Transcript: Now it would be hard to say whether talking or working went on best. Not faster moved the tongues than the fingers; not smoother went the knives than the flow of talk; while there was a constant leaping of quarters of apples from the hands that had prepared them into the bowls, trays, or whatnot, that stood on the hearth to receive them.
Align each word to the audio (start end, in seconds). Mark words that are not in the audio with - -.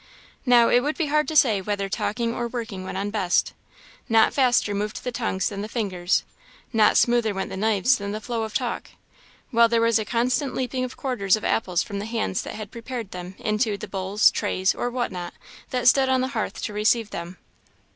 Now 0.47 0.67
it 0.69 0.79
would 0.81 0.97
be 0.97 1.05
hard 1.13 1.27
to 1.27 1.35
say 1.35 1.61
whether 1.61 1.87
talking 1.87 2.33
or 2.33 2.47
working 2.47 2.83
went 2.83 2.97
on 2.97 3.11
best. 3.11 3.53
Not 4.09 4.33
faster 4.33 4.73
moved 4.73 5.03
the 5.03 5.11
tongues 5.11 5.49
than 5.49 5.61
the 5.61 5.67
fingers; 5.69 6.23
not 6.73 6.97
smoother 6.97 7.35
went 7.35 7.51
the 7.51 7.55
knives 7.55 7.99
than 7.99 8.11
the 8.11 8.19
flow 8.19 8.41
of 8.41 8.55
talk; 8.55 8.89
while 9.51 9.69
there 9.69 9.79
was 9.79 9.99
a 9.99 10.03
constant 10.03 10.55
leaping 10.55 10.83
of 10.83 10.97
quarters 10.97 11.35
of 11.35 11.45
apples 11.45 11.83
from 11.83 11.99
the 11.99 12.05
hands 12.07 12.41
that 12.41 12.55
had 12.55 12.71
prepared 12.71 13.11
them 13.11 13.35
into 13.37 13.77
the 13.77 13.87
bowls, 13.87 14.31
trays, 14.31 14.73
or 14.73 14.89
whatnot, 14.89 15.35
that 15.69 15.87
stood 15.87 16.09
on 16.09 16.21
the 16.21 16.29
hearth 16.29 16.63
to 16.63 16.73
receive 16.73 17.11
them. 17.11 17.37